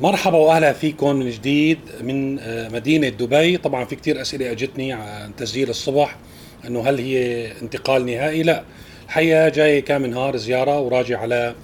مرحبا 0.00 0.38
واهلا 0.38 0.72
فيكم 0.72 1.16
من 1.16 1.30
جديد 1.30 1.78
من 2.00 2.38
آه، 2.38 2.68
مدينة 2.68 3.08
دبي. 3.08 3.56
طبعا 3.56 3.84
في 3.84 3.96
كتير 3.96 4.20
أسئلة 4.20 4.50
أجتني 4.50 4.92
عن 4.92 5.36
تسجيل 5.36 5.70
الصبح 5.70 6.16
إنه 6.66 6.88
هل 6.88 6.98
هي 6.98 7.46
انتقال 7.62 8.06
نهائي؟ 8.06 8.42
لا. 8.42 8.62
الحقيقة 9.06 9.48
جاي 9.48 9.82
كم 9.82 10.06
نهار 10.06 10.36
زيارة 10.36 10.80
وراجع 10.80 11.20
على 11.20 11.54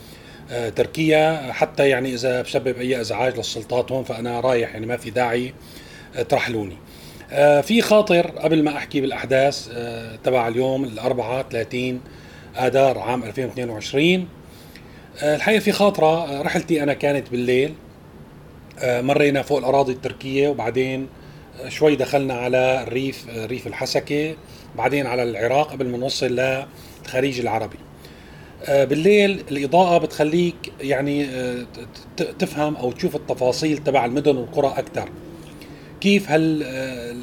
آه، 0.50 0.68
تركيا. 0.68 1.52
حتى 1.52 1.88
يعني 1.88 2.14
إذا 2.14 2.42
بسبب 2.42 2.78
أي 2.78 3.00
إزعاج 3.00 3.36
للسلطات 3.36 3.92
هون 3.92 4.04
فأنا 4.04 4.40
رايح 4.40 4.72
يعني 4.72 4.86
ما 4.86 4.96
في 4.96 5.10
داعي 5.10 5.54
آه، 6.16 6.22
ترحلوني. 6.22 6.76
في 7.62 7.82
خاطر 7.82 8.26
قبل 8.26 8.62
ما 8.62 8.76
أحكي 8.76 9.00
بالأحداث 9.00 9.68
تبع 10.24 10.48
اليوم 10.48 10.84
الأربعاء 10.84 11.46
30 11.50 12.00
آذار 12.56 12.98
عام 12.98 13.24
2022 13.24 14.28
الحقيقة 15.22 15.60
في 15.60 15.72
خاطرة 15.72 16.42
رحلتي 16.42 16.82
أنا 16.82 16.92
كانت 16.94 17.30
بالليل. 17.30 17.74
مرينا 18.84 19.42
فوق 19.42 19.58
الأراضي 19.58 19.92
التركية 19.92 20.48
وبعدين 20.48 21.06
آه، 21.60 21.68
شوي 21.68 21.96
دخلنا 21.96 22.34
على 22.34 22.82
الريف 22.82 23.26
آه، 23.30 23.46
ريف 23.46 23.66
الحسكة 23.66 24.34
بعدين 24.76 25.06
على 25.06 25.22
العراق 25.22 25.72
قبل 25.72 25.88
ما 25.88 25.98
نوصل 25.98 26.26
للخليج 27.06 27.40
العربي. 27.40 27.78
بالليل 28.68 29.44
الإضاءة 29.50 29.98
بتخليك 29.98 30.54
يعني 30.80 31.26
تفهم 32.38 32.76
أو 32.76 32.92
تشوف 32.92 33.16
التفاصيل 33.16 33.78
تبع 33.78 34.04
المدن 34.04 34.36
والقرى 34.36 34.74
أكثر 34.76 35.08
كيف 36.00 36.30
هال 36.30 36.62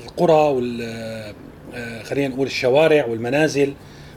القرى 0.04 0.34
وال 0.34 1.34
خلينا 2.04 2.28
نقول 2.28 2.48
الشوارع 2.48 3.06
والمنازل 3.06 3.74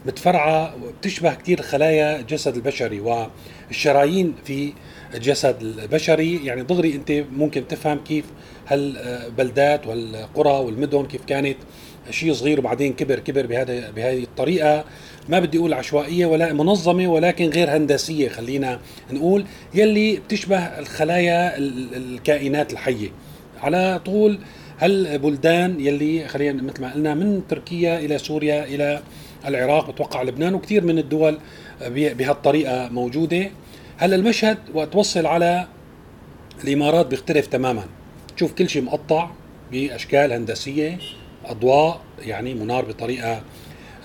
متفرعة 0.06 0.74
بتشبه 1.00 1.34
كثير 1.34 1.62
خلايا 1.62 2.20
الجسد 2.20 2.56
البشري 2.56 3.00
والشرايين 3.00 4.34
في 4.44 4.72
الجسد 5.14 5.56
البشري. 5.60 6.46
يعني 6.46 6.62
دغري 6.62 6.94
انت 6.94 7.12
ممكن 7.36 7.68
تفهم 7.68 7.98
كيف 7.98 8.24
هالبلدات 8.68 9.86
والقرى 9.86 10.52
والمدن 10.52 11.06
كيف 11.06 11.24
كانت. 11.24 11.56
شيء 12.10 12.32
صغير 12.32 12.58
وبعدين 12.58 12.92
كبر 12.92 13.18
كبر 13.18 13.46
بهذا 13.46 13.90
بهذه 13.90 14.22
الطريقة. 14.22 14.84
ما 15.28 15.40
بدي 15.40 15.58
أقول 15.58 15.74
عشوائية 15.74 16.26
ولا 16.26 16.52
منظمة 16.52 17.08
ولكن 17.08 17.48
غير 17.48 17.76
هندسية 17.76 18.28
خلينا 18.28 18.80
نقول 19.12 19.44
يلي 19.74 20.16
بتشبه 20.16 20.58
الخلايا 20.58 21.58
الكائنات 21.58 22.72
الحية. 22.72 23.08
على 23.60 24.00
طول 24.04 24.38
هالبلدان 24.78 25.80
يلي 25.80 26.28
خلينا 26.28 26.62
مثل 26.62 26.82
ما 26.82 26.92
قلنا 26.92 27.14
من 27.14 27.42
تركيا 27.48 27.98
إلى 27.98 28.18
سوريا 28.18 28.64
إلى 28.64 29.02
العراق 29.46 29.90
بتوقع 29.90 30.22
لبنان 30.22 30.54
وكثير 30.54 30.84
من 30.84 30.98
الدول 30.98 31.38
بهالطريقة 31.90 32.88
موجودة. 32.88 33.50
هلا 34.02 34.16
المشهد 34.16 34.58
وقت 34.74 34.92
توصل 34.92 35.26
على 35.26 35.66
الإمارات 36.64 37.06
بيختلف 37.06 37.46
تماما. 37.46 37.84
تشوف 38.36 38.52
كل 38.52 38.68
شيء 38.68 38.82
مقطع 38.82 39.30
بأشكال 39.72 40.32
هندسية 40.32 40.98
أضواء 41.44 42.00
يعني 42.22 42.54
منار 42.54 42.84
بطريقة 42.84 43.42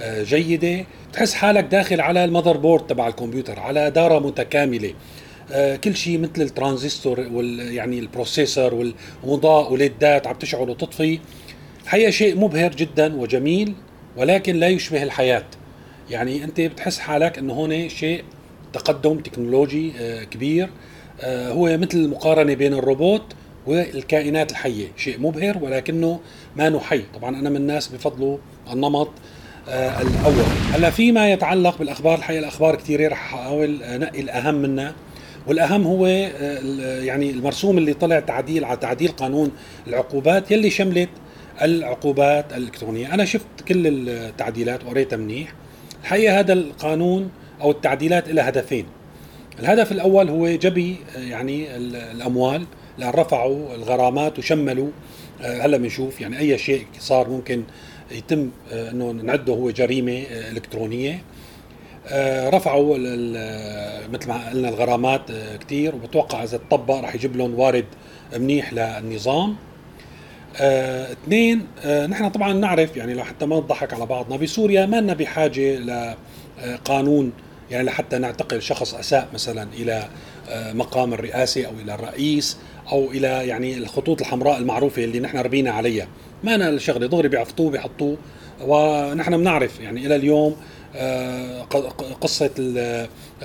آه، 0.02 0.24
جيدة. 0.24 0.86
تحس 1.14 1.34
حالك 1.34 1.64
داخل 1.64 2.02
على 2.02 2.26
ال 2.26 2.58
motherboard 2.58 2.88
تبع 2.88 3.08
الكمبيوتر 3.08 3.60
على 3.60 3.92
دارة 3.92 4.20
متكاملة. 4.20 4.94
آه، 5.52 5.76
كل 5.76 5.96
شيء 5.96 6.20
مثل 6.20 6.42
الترانزستور 6.42 7.20
وال 7.20 7.74
يعني 7.74 8.00
ال 8.00 8.07
processor 8.07 8.74
والمضاء 9.24 9.74
و 9.74 9.84
LEDات 9.84 10.28
عم 10.28 10.36
تشعل 10.36 10.70
وتطفي. 10.70 11.20
الحقيقة 11.84 12.12
شيء 12.12 12.40
مبهر 12.40 12.72
جدا 12.72 13.16
وجميل 13.16 13.74
ولكن 14.18 14.56
لا 14.56 14.68
يشبه 14.68 15.04
الحياة. 15.04 15.46
يعني 16.10 16.44
أنت 16.44 16.62
بتحس 16.62 17.00
حالك 17.00 17.38
إنه 17.38 17.54
هون 17.54 17.90
شيء 17.90 18.24
تقدم 18.74 19.20
تكنولوجي 19.20 19.94
آه، 20.00 20.24
كبير. 20.24 20.70
آه، 21.22 21.52
هو 21.52 21.78
مثل 21.78 21.98
المقارنة 21.98 22.54
بين 22.54 22.74
الروبوت 22.74 23.24
والكائنات 23.68 24.52
الحية. 24.52 24.88
شيء 24.98 25.20
مبهر 25.20 25.58
ولكنه 25.62 26.20
ما 26.56 26.70
نحي 26.70 27.04
طبعا 27.16 27.40
أنا 27.40 27.50
من 27.50 27.56
الناس 27.56 27.88
بفضلوا 27.88 28.38
النمط 28.74 29.10
آه، 29.70 30.02
الأول. 30.02 30.46
هلأ 30.74 30.90
فيما 30.90 31.32
يتعلق 31.32 31.78
بالأخبار 31.78 32.18
الحقيقة 32.18 32.40
الأخبار 32.40 32.76
كثيرة 32.76 33.08
رح 33.08 33.34
أحاول 33.34 33.84
أنقي 33.84 34.22
الأهم 34.22 34.56
منها. 34.56 34.94
والأهم 35.48 35.84
هو 35.84 36.08
يعني 36.08 37.30
المرسوم 37.30 37.78
اللي 37.78 37.94
طلع 37.94 38.20
تعديل 38.20 38.66
على 38.66 38.78
تعديل 38.78 39.08
قانون 39.12 39.52
العقوبات 39.88 40.52
يلي 40.52 40.70
شملت 40.70 41.10
العقوبات 41.62 42.54
الإلكترونية. 42.54 43.14
أنا 43.14 43.26
شفت 43.26 43.46
كل 43.68 44.10
التعديلات 44.10 44.86
وقريتها 44.86 45.18
منيح. 45.18 45.54
الحقيقة 46.04 46.40
هذا 46.40 46.54
القانون 46.54 47.30
أو 47.62 47.72
التعديلات 47.72 48.30
لها 48.30 48.50
هدفين. 48.50 48.86
الهدف 49.60 49.92
الأول 49.92 50.30
هو 50.30 50.48
جبي 50.48 50.96
يعني 51.16 51.78
الأموال 51.78 52.66
لأن 52.98 53.10
رفعوا 53.10 53.76
الغرامات 53.76 54.40
وشملوا 54.40 54.90
آه، 55.42 55.62
هلأ 55.62 55.78
بنشوف 55.78 56.22
يعني 56.22 56.40
أي 56.40 56.58
شيء 56.58 56.86
صار 57.00 57.30
ممكن 57.30 57.64
يتم 58.12 58.50
آه، 58.72 58.92
إنه 58.92 59.12
نعده 59.12 59.54
هو 59.54 59.70
جريمة 59.70 60.22
آه، 60.32 60.52
إلكترونية. 60.52 61.22
رفعوا 62.50 62.98
مثل 64.14 64.28
ما 64.28 64.50
قلنا 64.50 64.70
الغرامات 64.70 65.22
كثير 65.60 65.96
وبتوقع 65.96 66.44
إذا 66.44 66.58
تطبق 66.58 66.96
راح 66.96 67.16
يجيب 67.16 67.38
لهم 67.38 67.60
وارد 67.60 67.86
منيح 68.38 68.74
للنظام. 68.74 69.56
آه، 70.60 71.12
اثنين 71.12 71.68
آه، 71.86 72.08
نحن 72.08 72.30
طبعا 72.30 72.54
نعرف 72.54 72.98
يعني 72.98 73.14
لو 73.14 73.24
حتى 73.24 73.46
ما 73.46 73.58
نضحك 73.58 73.94
على 73.94 74.06
بعضنا 74.06 74.38
بسوريا 74.38 74.86
ما 74.86 75.02
لنا 75.02 75.14
بحاجة 75.14 75.80
لقانون 75.80 77.34
يعني 77.72 77.84
لحتى 77.84 78.18
نعتقل 78.18 78.62
شخص 78.62 78.94
أساء 78.94 79.28
مثلا 79.34 79.68
إلى 79.74 80.10
آه، 80.50 80.74
مقام 80.74 81.14
الرئاسه 81.14 81.66
أو 81.66 81.72
إلى 81.84 81.96
الرئيس 81.96 82.58
أو 82.92 83.12
إلى 83.12 83.28
يعني 83.28 83.78
الخطوط 83.78 84.22
الحمراء 84.22 84.58
المعروفة 84.58 85.04
اللي 85.04 85.20
نحن 85.20 85.38
ربينا 85.38 85.72
عليها. 85.72 86.08
ما 86.44 86.56
أنا 86.56 86.70
الشغلة 86.70 87.08
دغري 87.08 87.28
بيعفطوه 87.28 87.72
بيحطوه 87.72 88.18
ونحن 88.62 89.38
بنعرف 89.38 89.80
يعني 89.80 90.06
إلى 90.06 90.16
اليوم 90.16 90.56
آه، 90.96 91.62
قصة 92.22 92.50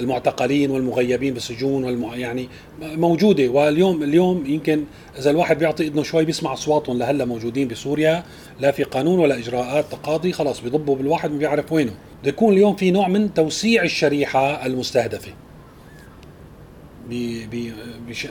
المعتقلين 0.00 0.70
والمغيبين 0.70 1.34
بالسجون 1.34 1.84
والم... 1.84 2.10
يعني 2.14 2.48
موجودة. 2.82 3.48
واليوم 3.48 4.02
اليوم 4.02 4.46
يمكن 4.46 4.84
إذا 5.18 5.30
الواحد 5.30 5.58
بيعطي 5.58 5.86
إذنه 5.86 6.02
شوي 6.02 6.24
بيسمع 6.24 6.52
أصواتهم 6.52 6.98
لهلأ 6.98 7.24
موجودين 7.24 7.68
بسوريا 7.68 8.24
لا 8.60 8.70
في 8.70 8.82
قانون 8.82 9.18
ولا 9.18 9.38
إجراءات 9.38 9.84
تقاضي 9.90 10.32
خلاص 10.32 10.60
بيضبوا 10.60 10.96
بالواحد 10.96 11.30
ما 11.30 11.38
بيعرف 11.38 11.72
وينه. 11.72 11.92
بده 12.22 12.28
يكون 12.28 12.52
اليوم 12.52 12.76
في 12.76 12.90
نوع 12.90 13.08
من 13.08 13.34
توسيع 13.34 13.82
الشريحة 13.82 14.66
المستهدفة. 14.66 15.32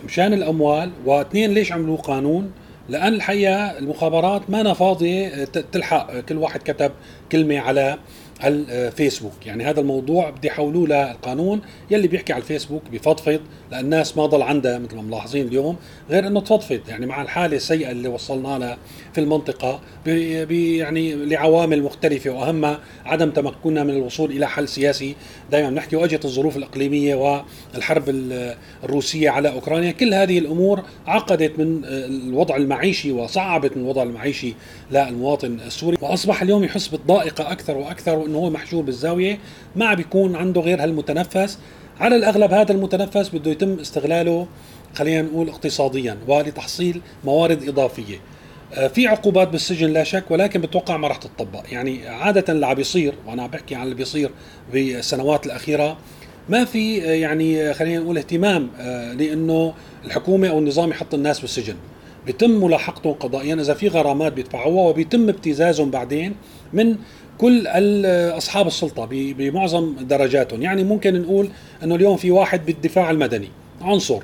مشان 0.05 0.33
الأموال 0.33 0.91
واثنين 1.05 1.51
ليش 1.51 1.71
عملوا 1.71 1.97
قانون؟ 1.97 2.51
لأن 2.89 3.13
الحقيقة 3.13 3.77
المخابرات 3.77 4.49
ما 4.49 4.61
أنا 4.61 4.73
فاضية 4.73 5.43
تلحق 5.43 6.19
كل 6.19 6.37
واحد 6.37 6.59
كتب 6.59 6.91
كلمة 7.31 7.59
على 7.59 7.97
الفيسبوك 8.43 9.45
يعني 9.45 9.65
هذا 9.65 9.79
الموضوع 9.79 10.29
بدي 10.29 10.47
يحولوه 10.47 10.87
للقانون 10.87 11.61
يلي 11.91 12.07
بيحكي 12.07 12.33
على 12.33 12.41
الفيسبوك 12.41 12.83
بفضفض 12.91 13.41
للناس 13.71 14.17
ما 14.17 14.25
ضل 14.25 14.41
عندها 14.41 14.79
مثل 14.79 14.95
ما 14.95 15.01
ملاحظين 15.01 15.47
اليوم 15.47 15.75
غير 16.09 16.27
إنه 16.27 16.41
تفضفض 16.41 16.79
يعني 16.89 17.05
مع 17.05 17.21
الحالة 17.21 17.57
السيئة 17.57 17.91
اللي 17.91 18.09
وصلنا 18.09 18.59
لها 18.59 18.77
في 19.13 19.21
المنطقة 19.21 19.79
بي 20.05 20.77
يعني 20.77 21.15
لعوامل 21.15 21.83
مختلفة 21.83 22.29
واهمها 22.29 22.79
عدم 23.05 23.29
تمكننا 23.29 23.83
من 23.83 23.89
الوصول 23.89 24.31
إلى 24.31 24.47
حل 24.47 24.67
سياسي. 24.67 25.15
دائما 25.51 25.69
بنحكي 25.69 25.95
واجت 25.95 26.25
الظروف 26.25 26.57
الإقليمية 26.57 27.43
والحرب 27.75 28.03
الروسية 28.83 29.29
على 29.29 29.49
أوكرانيا. 29.51 29.91
كل 29.91 30.13
هذه 30.13 30.37
الأمور 30.37 30.83
عقدت 31.07 31.59
من 31.59 31.81
الوضع 31.85 32.55
المعيشي 32.55 33.11
وصعبت 33.11 33.77
من 33.77 33.83
الوضع 33.83 34.03
المعيشي 34.03 34.53
للمواطن 34.91 35.59
السوري. 35.67 35.97
وأصبح 36.01 36.41
اليوم 36.41 36.63
يحس 36.63 36.87
بالضائقة 36.87 37.51
أكثر 37.51 37.77
وأكثر 37.77 38.25
انه 38.25 38.37
هو 38.37 38.49
محشور 38.49 38.83
بالزاوية. 38.83 39.39
ما 39.75 39.93
بيكون 39.93 40.35
عنده 40.35 40.61
غير 40.61 40.83
هالمتنفس. 40.83 41.59
على 41.99 42.15
الأغلب 42.15 42.53
هذا 42.53 42.71
المتنفس 42.71 43.29
بده 43.29 43.51
يتم 43.51 43.79
استغلاله 43.79 44.47
خلينا 44.95 45.21
نقول 45.21 45.49
اقتصاديا 45.49 46.17
ولتحصيل 46.27 47.01
موارد 47.25 47.67
إضافية. 47.67 48.19
آه، 48.73 48.87
في 48.87 49.07
عقوبات 49.07 49.47
بالسجن 49.47 49.93
لا 49.93 50.03
شك 50.03 50.23
ولكن 50.31 50.61
بتوقع 50.61 50.97
ما 50.97 51.07
راح 51.07 51.17
تطبق 51.17 51.63
يعني 51.71 52.07
عادة 52.07 52.53
اللي 52.53 52.65
عم 52.65 52.73
بيصير 52.73 53.13
وأنا 53.27 53.47
بحكي 53.47 53.75
عن 53.75 53.83
اللي 53.83 53.95
بيصير 53.95 54.31
بالسنوات 54.73 55.45
الأخيرة 55.45 55.97
ما 56.49 56.65
في 56.65 57.03
آه، 57.03 57.13
يعني 57.13 57.73
خلينا 57.73 57.99
نقول 57.99 58.17
اهتمام 58.17 58.69
آه، 58.79 59.13
لأنه 59.13 59.73
الحكومة 60.05 60.47
أو 60.47 60.59
النظام 60.59 60.89
يحط 60.89 61.13
الناس 61.13 61.39
بالسجن. 61.39 61.75
بيتم 62.25 62.63
ملاحقتهم 62.63 63.13
قضائيا 63.13 63.55
إذا 63.55 63.73
في 63.73 63.87
غرامات 63.87 64.33
بيدفعوها 64.33 64.89
وبيتم 64.89 65.29
ابتزازهم 65.29 65.91
بعدين 65.91 66.35
من 66.73 66.95
كل 67.37 67.67
اصحاب 68.37 68.67
السلطة 68.67 69.07
بمعظم 69.11 69.95
درجاتهم. 70.01 70.61
يعني 70.61 70.83
ممكن 70.83 71.21
نقول 71.21 71.49
إنه 71.83 71.95
اليوم 71.95 72.17
في 72.17 72.31
واحد 72.31 72.65
بالدفاع 72.65 73.11
المدني 73.11 73.49
عنصر. 73.81 74.19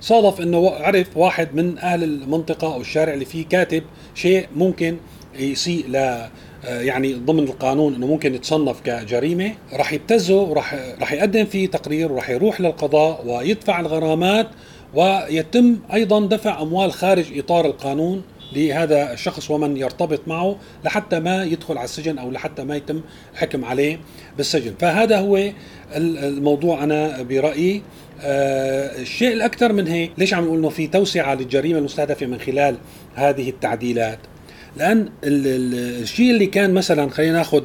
صادف 0.00 0.40
إنه 0.40 0.70
عرف 0.70 1.16
واحد 1.16 1.54
من 1.54 1.78
أهل 1.78 2.04
المنطقة 2.04 2.74
أو 2.74 2.80
الشارع 2.80 3.14
اللي 3.14 3.24
فيه 3.24 3.46
كاتب 3.46 3.82
شيء 4.14 4.46
ممكن 4.56 4.96
يسيء 5.38 5.86
ل 5.88 6.26
يعني 6.64 7.14
ضمن 7.14 7.42
القانون 7.42 7.94
إنه 7.94 8.06
ممكن 8.06 8.34
يتصنف 8.34 8.80
كجريمة. 8.80 9.54
راح 9.72 9.92
يبتزه 9.92 10.42
وراح 10.42 10.74
راح 11.00 11.12
يقدم 11.12 11.44
فيه 11.44 11.66
تقرير 11.66 12.12
وراح 12.12 12.30
يروح 12.30 12.60
للقضاء 12.60 13.26
ويدفع 13.26 13.80
الغرامات 13.80 14.48
ويتم 14.94 15.76
أيضا 15.92 16.26
دفع 16.26 16.62
أموال 16.62 16.92
خارج 16.92 17.38
إطار 17.38 17.66
القانون 17.66 18.22
لهذا 18.52 19.12
الشخص 19.12 19.50
ومن 19.50 19.76
يرتبط 19.76 20.20
معه 20.26 20.56
لحتى 20.84 21.20
ما 21.20 21.44
يدخل 21.44 21.78
على 21.78 21.84
السجن 21.84 22.18
أو 22.18 22.30
لحتى 22.30 22.64
ما 22.64 22.76
يتم 22.76 23.00
الحكم 23.32 23.64
عليه 23.64 24.00
بالسجن. 24.36 24.74
فهذا 24.78 25.18
هو 25.18 25.50
الموضوع 25.96 26.84
أنا 26.84 27.22
برأيي. 27.22 27.82
آه 28.20 29.00
الشيء 29.00 29.32
الأكثر 29.32 29.72
من 29.72 29.88
هيك 29.88 30.10
ليش 30.18 30.34
عم 30.34 30.44
نقول 30.44 30.58
إنه 30.58 30.68
في 30.68 30.86
توسعة 30.86 31.34
للجريمة 31.34 31.78
المستهدفة 31.78 32.26
من 32.26 32.40
خلال 32.40 32.76
هذه 33.14 33.50
التعديلات؟ 33.50 34.18
لأن 34.76 35.08
الشيء 35.24 36.30
اللي 36.30 36.46
كان 36.46 36.74
مثلا 36.74 37.10
خلينا 37.10 37.32
ناخذ 37.32 37.62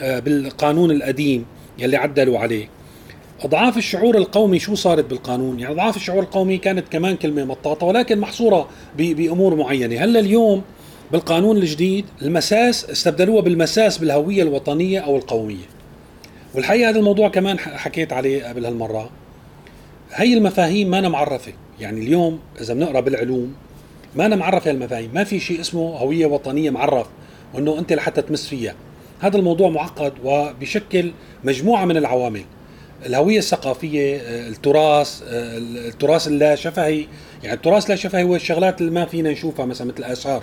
آه 0.00 0.18
بالقانون 0.18 0.90
القديم 0.90 1.44
يلي 1.78 1.96
عدلوا 1.96 2.38
عليه 2.38 2.68
أضعاف 3.44 3.76
الشعور 3.76 4.16
القومي 4.16 4.58
شو 4.58 4.74
صارت 4.74 5.04
بالقانون؟ 5.04 5.60
يعني 5.60 5.74
أضعاف 5.74 5.96
الشعور 5.96 6.22
القومي 6.22 6.58
كانت 6.58 6.88
كمان 6.88 7.16
كلمة 7.16 7.44
مطاطة 7.44 7.86
ولكن 7.86 8.18
محصورة 8.18 8.68
بأمور 8.96 9.54
معينة، 9.54 10.04
هلا 10.04 10.20
اليوم 10.20 10.62
بالقانون 11.12 11.56
الجديد 11.56 12.04
المساس 12.22 12.90
استبدلوها 12.90 13.42
بالمساس 13.42 13.98
بالهوية 13.98 14.42
الوطنية 14.42 15.00
أو 15.00 15.16
القومية. 15.16 15.66
والحقيقة 16.54 16.90
هذا 16.90 16.98
الموضوع 16.98 17.28
كمان 17.28 17.58
حكيت 17.58 18.12
عليه 18.12 18.44
قبل 18.44 18.66
هالمرة. 18.66 19.10
هي 20.12 20.34
المفاهيم 20.34 20.90
ما 20.90 20.98
أنا 20.98 21.08
معرفة، 21.08 21.52
يعني 21.80 22.00
اليوم 22.00 22.38
إذا 22.60 22.74
بنقرأ 22.74 23.00
بالعلوم 23.00 23.54
ما 24.16 24.26
أنا 24.26 24.36
معرفة 24.36 24.70
هالمفاهيم، 24.70 25.10
ما 25.14 25.24
في 25.24 25.40
شيء 25.40 25.60
اسمه 25.60 25.96
هوية 25.96 26.26
وطنية 26.26 26.70
معرف 26.70 27.06
وإنه 27.54 27.78
أنت 27.78 27.92
لحتى 27.92 28.22
تمس 28.22 28.46
فيها. 28.46 28.74
هذا 29.20 29.36
الموضوع 29.36 29.68
معقد 29.68 30.12
وبشكل 30.24 31.12
مجموعة 31.44 31.84
من 31.84 31.96
العوامل. 31.96 32.42
الهوية 33.06 33.38
الثقافية 33.38 34.16
آه، 34.16 34.48
التراث 34.48 35.22
آه، 35.28 35.58
التراث 35.58 36.28
اللا 36.28 36.54
شفهي 36.54 37.06
يعني 37.42 37.56
التراث 37.56 37.84
اللا 37.84 37.96
شفهي 37.96 38.22
هو 38.22 38.36
الشغلات 38.36 38.80
اللي 38.80 38.92
ما 38.92 39.04
فينا 39.04 39.30
نشوفها 39.30 39.66
مثلا 39.66 39.86
مثل 39.86 39.98
الاثار 39.98 40.42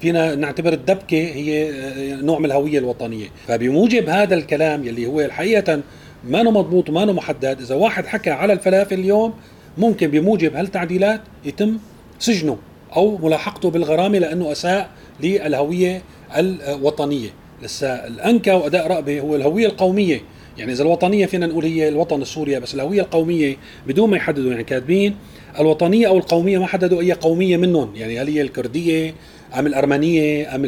فينا 0.00 0.34
نعتبر 0.34 0.72
الدبكة 0.72 1.16
هي 1.16 1.70
آه، 1.70 2.14
نوع 2.14 2.38
من 2.38 2.44
الهوية 2.44 2.78
الوطنية. 2.78 3.26
فبموجب 3.48 4.08
هذا 4.08 4.34
الكلام 4.34 4.84
يلي 4.84 5.06
هو 5.06 5.20
الحقيقة 5.20 5.80
ما 6.24 6.42
مضبوط 6.42 6.88
وما 6.88 7.04
محدد 7.04 7.60
إذا 7.60 7.74
واحد 7.74 8.06
حكى 8.06 8.30
على 8.30 8.52
الفلافل 8.52 8.98
اليوم 8.98 9.34
ممكن 9.78 10.10
بموجب 10.10 10.56
هالتعديلات 10.56 11.20
يتم 11.44 11.78
سجنه 12.18 12.58
أو 12.96 13.18
ملاحقته 13.18 13.70
بالغرامة 13.70 14.18
لأنه 14.18 14.52
أساء 14.52 14.90
للهوية 15.20 16.02
الوطنية. 16.36 17.30
لسه 17.62 17.88
الأنكى 17.88 18.52
وأداء 18.52 18.86
رأبه 18.86 19.20
هو 19.20 19.36
الهوية 19.36 19.66
القومية. 19.66 20.20
يعني 20.58 20.72
إذا 20.72 20.82
الوطنية 20.82 21.26
فينا 21.26 21.46
نقول 21.46 21.64
هي 21.64 21.88
الوطن 21.88 22.22
السوري 22.22 22.60
بس 22.60 22.74
الهوية 22.74 23.00
القومية 23.00 23.56
بدون 23.86 24.10
ما 24.10 24.16
يحددوا 24.16 24.50
يعني 24.50 24.64
كاتبين 24.64 25.16
الوطنية 25.60 26.08
أو 26.08 26.18
القومية 26.18 26.58
ما 26.58 26.66
حددوا 26.66 27.00
أي 27.00 27.12
قومية 27.12 27.56
منهم. 27.56 27.96
يعني 27.96 28.20
هل 28.20 28.28
هي 28.28 28.40
الكردية 28.40 29.14
أم 29.58 29.66
الأرمنية 29.66 30.54
أم 30.54 30.62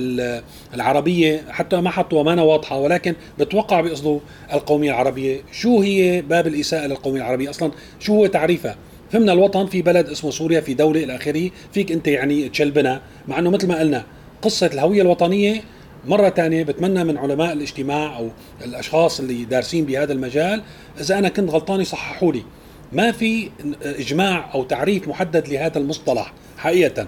العربية؟ 0.75 1.43
حتى 1.51 1.81
ما 1.81 1.91
حطوا 1.91 2.21
أمانة 2.21 2.45
واضحة 2.45 2.79
ولكن 2.79 3.15
بتوقع 3.39 3.81
بيقصدوا 3.81 4.21
القومية 4.53 4.91
العربية. 4.91 5.41
شو 5.53 5.81
هي 5.81 6.23
باب 6.23 6.47
الإساءة 6.47 6.87
للقومية 6.87 7.21
العربية؟ 7.21 7.51
أصلا 7.51 7.71
شو 8.01 8.15
هو 8.15 8.27
تعريفها؟ 8.27 8.77
فهمنا 9.11 9.33
الوطن 9.33 9.67
في 9.67 9.83
بلد 9.83 10.09
اسمه 10.09 10.31
سوريا 10.31 10.61
في 10.61 10.75
دولة 10.75 11.05
إلى 11.05 11.17
آخره. 11.17 11.51
فيك 11.73 11.93
أنت 11.93 12.09
يعني 12.09 12.49
تشلبنا 12.49 13.01
مع 13.29 13.39
إنه 13.39 13.51
مثل 13.51 13.69
ما 13.69 13.81
قلنا 13.81 14.05
قصة 14.43 14.67
الهوية 14.67 15.03
الوطنية 15.03 15.63
مرة 16.07 16.29
ثانية 16.29 16.63
بتمنى 16.63 17.05
من 17.05 17.19
علماء 17.19 17.53
الاجتماع 17.53 18.19
أو 18.19 18.29
الأشخاص 18.65 19.21
اللي 19.21 19.45
دارسين 19.45 19.85
بهذا 19.85 20.13
المجال 20.13 20.63
إذا 21.01 21.19
أنا 21.19 21.29
كنت 21.29 21.51
غلطان 21.51 21.81
يصححوا 21.81 22.33
لي. 22.33 22.43
ما 22.93 23.13
في 23.13 23.51
إجماع 23.83 24.55
أو 24.55 24.65
تعريف 24.65 25.09
محدد 25.09 25.49
لهذا 25.49 25.79
المصطلح 25.79 26.33
حقيقة. 26.59 27.07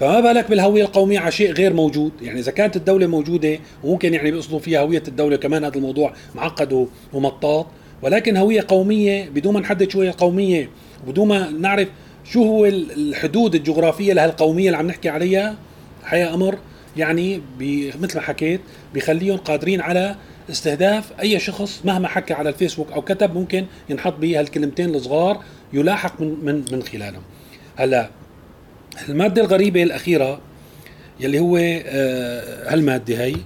فما 0.00 0.20
بالك 0.20 0.50
بالهوية 0.50 0.84
القومية 0.84 1.18
على 1.18 1.32
شيء 1.32 1.52
غير 1.52 1.72
موجود؟ 1.72 2.12
يعني 2.22 2.40
إذا 2.40 2.52
كانت 2.52 2.76
الدولة 2.76 3.06
موجودة 3.06 3.58
وممكن 3.84 4.14
يعني 4.14 4.30
بيقصدوا 4.30 4.58
فيها 4.58 4.80
هوية 4.80 5.02
الدولة 5.08 5.36
كمان 5.36 5.64
هذا 5.64 5.76
الموضوع 5.76 6.14
معقد 6.34 6.88
ومطاط. 7.12 7.66
ولكن 8.02 8.36
هوية 8.36 8.64
قومية 8.68 9.28
بدون 9.28 9.54
ما 9.54 9.60
نحدد 9.60 9.90
شو 9.90 10.00
هي 10.00 10.08
القومية 10.08 10.70
وبدون 11.06 11.28
ما 11.28 11.50
نعرف 11.50 11.88
شو 12.24 12.42
هو 12.42 12.66
الحدود 12.66 13.54
الجغرافية 13.54 14.12
لهالقومية 14.12 14.66
اللي 14.66 14.76
عم 14.76 14.86
نحكي 14.86 15.08
عليها 15.08 15.56
حقيقة 16.04 16.34
أمر. 16.34 16.58
يعني 16.96 17.42
مثل 18.00 18.16
ما 18.16 18.20
حكيت 18.20 18.60
بخليهم 18.94 19.36
قادرين 19.36 19.80
على 19.80 20.16
استهداف 20.50 21.12
أي 21.20 21.38
شخص 21.38 21.80
مهما 21.84 22.08
حكى 22.08 22.34
على 22.34 22.48
الفيسبوك 22.48 22.92
أو 22.92 23.02
كتب 23.02 23.34
ممكن 23.34 23.66
ينحط 23.88 24.14
به 24.14 24.40
هالكلمتين 24.40 24.94
الصغار 24.94 25.42
يلاحق 25.72 26.20
من 26.20 26.44
من 26.44 26.64
من 26.72 26.82
خلالهم. 26.82 27.22
هلا 27.76 28.10
المادة 29.08 29.42
الغريبة 29.42 29.82
الأخيرة 29.82 30.40
يلي 31.20 31.38
هو 31.38 31.56
آه، 31.56 32.72
هالمادة 32.72 33.24
هي 33.24 33.36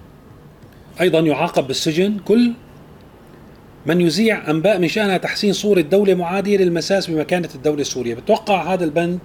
أيضا 1.01 1.21
يعاقب 1.21 1.67
بالسجن 1.67 2.19
كل 2.19 2.53
من 3.87 4.01
يذيع 4.01 4.51
أنباء 4.51 4.79
من 4.79 4.89
شأنها 4.89 5.17
تحسين 5.17 5.53
صورة 5.53 5.81
دولة 5.81 6.15
معادية 6.15 6.57
للمساس 6.57 7.11
بمكانة 7.11 7.49
الدولة 7.55 7.81
السورية. 7.81 8.15
بتوقع 8.15 8.75
هذا 8.75 8.85
البند 8.85 9.19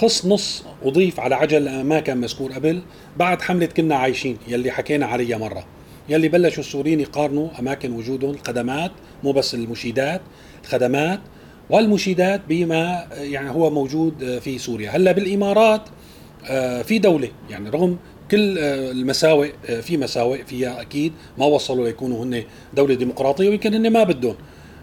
خص 0.00 0.26
نص 0.26 0.64
وضيف 0.82 1.20
على 1.20 1.34
عجل 1.34 1.82
ما 1.82 2.00
كان 2.00 2.18
مذكور 2.18 2.52
قبل 2.52 2.82
بعد 3.16 3.42
حملة 3.42 3.66
كنا 3.66 3.94
عايشين 3.94 4.36
يلي 4.48 4.70
حكينا 4.70 5.06
عليها 5.06 5.38
مرة. 5.38 5.64
يلي 6.08 6.28
بلشوا 6.28 6.62
السوريين 6.62 7.00
يقارنوا 7.00 7.48
أماكن 7.58 7.92
وجودهم 7.92 8.30
الخدمات 8.30 8.92
مو 9.24 9.32
بس 9.32 9.54
المشيدات 9.54 10.20
الخدمات 10.64 11.20
والمشيدات 11.70 12.40
بما 12.48 13.06
يعني 13.12 13.50
هو 13.50 13.70
موجود 13.70 14.38
في 14.38 14.58
سوريا. 14.58 14.90
هلأ 14.90 15.12
بالإمارات 15.12 15.82
آه، 16.48 16.82
في 16.82 16.98
دولة 16.98 17.28
يعني 17.50 17.70
رغم 17.70 17.96
كل 18.30 18.58
آه، 18.58 18.90
المساوئ 18.90 19.52
آه، 19.68 19.80
في 19.80 19.96
مساوئ 19.96 20.44
فيها 20.44 20.80
أكيد 20.80 21.12
ما 21.38 21.46
وصلوا 21.46 21.86
ليكونوا 21.86 22.24
هن 22.24 22.44
دولة 22.74 22.94
ديمقراطية 22.94 23.48
ويمكن 23.48 23.74
هن 23.74 23.92
ما 23.92 24.02
بدهم. 24.02 24.34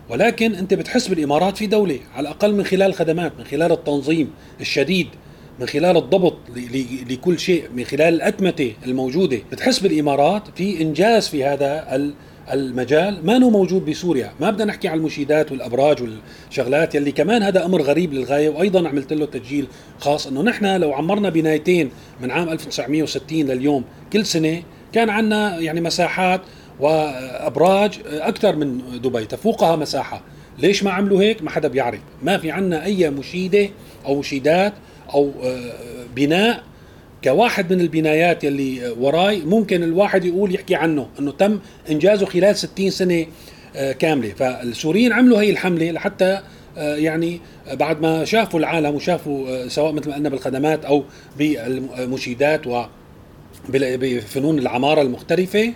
ولكن 0.10 0.56
انت 0.56 0.74
بتحس 0.74 1.08
بالامارات 1.08 1.58
في 1.58 1.68
دوله 1.68 2.00
على 2.16 2.28
الاقل 2.28 2.54
من 2.54 2.64
خلال 2.64 2.82
الخدمات 2.88 3.32
من 3.40 3.44
خلال 3.44 3.72
التنظيم 3.72 4.30
الشديد 4.62 5.08
من 5.60 5.66
خلال 5.68 5.98
الضبط 5.98 6.38
لكل 7.10 7.40
شيء 7.40 7.64
من 7.76 7.84
خلال 7.84 8.14
الأتمتة 8.14 8.74
الموجودة. 8.86 9.40
بتحس 9.52 9.80
بالإمارات 9.80 10.44
في 10.56 10.82
إنجاز 10.82 11.28
في 11.28 11.44
هذا 11.44 11.86
المجال. 12.54 13.26
ما 13.26 13.38
نو 13.38 13.50
موجود 13.50 13.86
بسوريا؟ 13.86 14.32
ما 14.40 14.50
بدنا 14.50 14.66
نحكي 14.66 14.88
عن 14.88 14.98
المشيدات 14.98 15.52
والأبراج 15.52 15.98
والشغلات 16.02 16.96
يلي 16.96 17.12
كمان 17.12 17.44
هذا 17.44 17.66
أمر 17.66 17.82
غريب 17.82 18.14
للغاية 18.14 18.50
وأيضا 18.50 18.88
عملت 18.88 19.14
له 19.14 19.26
تسجيل 19.26 19.68
خاص 20.00 20.28
أنه 20.28 20.42
نحن 20.42 20.66
لو 20.66 20.94
عمرنا 20.94 21.30
بنايتين 21.30 21.90
من 22.22 22.32
عام 22.32 22.50
1960 22.50 23.40
لليوم 23.40 23.84
كل 24.14 24.26
سنة 24.26 24.64
كان 24.94 25.10
عندنا 25.10 25.60
يعني 25.60 25.82
مساحات 25.82 26.42
وأبراج 26.80 28.00
أكثر 28.06 28.56
من 28.56 28.82
دبي 29.02 29.26
تفوقها 29.26 29.76
مساحة. 29.76 30.22
ليش 30.60 30.84
ما 30.84 30.92
عملوا 30.92 31.22
هيك؟ 31.22 31.44
ما 31.44 31.50
حدا 31.50 31.68
بيعرف. 31.68 32.00
ما 32.24 32.38
في 32.38 32.52
عنا 32.52 32.86
أي 32.86 33.10
مشيدة 33.10 33.70
أو 34.06 34.20
مشيدات 34.20 34.74
أو 35.14 35.32
آه، 35.44 35.72
بناء. 36.16 36.64
كواحد 37.24 37.74
من 37.74 37.82
البنايات 37.82 38.44
يلي 38.44 38.94
وراي 39.00 39.42
ممكن 39.42 39.84
الواحد 39.84 40.26
يقول 40.26 40.56
يحكي 40.56 40.76
عنه 40.76 41.08
إنه 41.20 41.32
تم 41.32 41.60
إنجازه 41.92 42.26
خلال 42.26 42.56
60 42.56 42.90
سنة 42.90 43.26
آه، 43.76 43.92
كاملة. 43.92 44.30
فالسوريين 44.30 45.14
عملوا 45.14 45.42
هي 45.42 45.50
الحملة 45.50 45.92
لحتى 45.92 46.40
آه، 46.78 46.96
يعني 46.96 47.42
بعد 47.74 48.02
ما 48.02 48.26
شافوا 48.26 48.60
العالم 48.60 48.96
وشافوا 48.96 49.68
سواء 49.68 49.92
مثل 49.92 50.10
ما 50.10 50.16
قلنا 50.16 50.30
بالخدمات 50.30 50.86
أو 50.86 51.04
بالمشيدات 51.38 52.68
و 52.68 52.84
بفنون 53.70 54.60
العمارة 54.60 55.02
المختلفة 55.02 55.74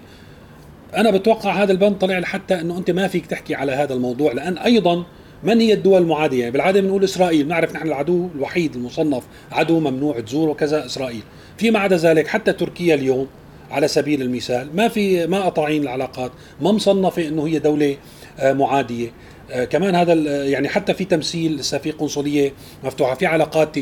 أنا 0.95 1.11
بتوقع 1.11 1.63
هذا 1.63 1.71
البند 1.71 1.97
طلع 1.97 2.19
لحتى 2.19 2.61
إنه 2.61 2.77
أنت 2.77 2.91
ما 2.91 3.07
فيك 3.07 3.25
تحكي 3.25 3.55
على 3.55 3.71
هذا 3.71 3.93
الموضوع 3.93 4.31
لأن 4.31 4.57
أيضا 4.57 5.03
من 5.43 5.61
هي 5.61 5.73
الدول 5.73 6.01
المعادية؟ 6.01 6.39
يعني 6.39 6.51
بالعادة 6.51 6.81
بنقول 6.81 7.03
إسرائيل، 7.03 7.43
بنعرف 7.43 7.75
نحن 7.75 7.87
العدو 7.87 8.27
الوحيد 8.35 8.75
المصنف 8.75 9.23
عدو 9.51 9.79
ممنوع 9.79 10.19
تزور 10.19 10.49
وكذا 10.49 10.85
إسرائيل. 10.85 11.21
فيما 11.57 11.79
عدا 11.79 11.95
ذلك 11.95 12.27
حتى 12.27 12.53
تركيا 12.53 12.95
اليوم 12.95 13.27
على 13.71 13.87
سبيل 13.87 14.21
المثال 14.21 14.67
ما 14.75 14.87
في 14.87 15.27
ما 15.27 15.45
قطعين 15.45 15.83
العلاقات، 15.83 16.31
ما 16.61 16.71
مصنفة 16.71 17.27
إنه 17.27 17.47
هي 17.47 17.59
دولة 17.59 17.97
آه، 18.39 18.53
معادية. 18.53 19.11
آه، 19.51 19.65
كمان 19.65 19.95
هذا 19.95 20.13
يعني 20.45 20.69
حتى 20.69 20.93
في 20.93 21.05
تمثيل 21.05 21.55
لسه 21.55 21.77
في 21.77 21.91
قنصلية 21.91 22.53
مفتوحة 22.83 23.15
في 23.15 23.25
علاقات 23.25 23.79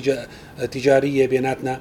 تجارية 0.72 1.28
بيناتنا 1.28 1.80